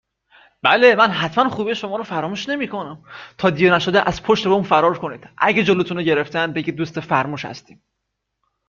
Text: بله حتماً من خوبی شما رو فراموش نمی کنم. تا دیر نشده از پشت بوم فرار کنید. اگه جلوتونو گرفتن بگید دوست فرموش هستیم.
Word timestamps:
بله 0.61 0.95
حتماً 1.07 1.43
من 1.43 1.49
خوبی 1.49 1.75
شما 1.75 1.95
رو 1.97 2.03
فراموش 2.03 2.49
نمی 2.49 2.67
کنم. 2.67 3.03
تا 3.37 3.49
دیر 3.49 3.75
نشده 3.75 4.07
از 4.09 4.23
پشت 4.23 4.47
بوم 4.47 4.63
فرار 4.63 4.99
کنید. 4.99 5.29
اگه 5.37 5.63
جلوتونو 5.63 6.01
گرفتن 6.01 6.53
بگید 6.53 6.75
دوست 6.75 6.99
فرموش 6.99 7.45
هستیم. 7.45 7.83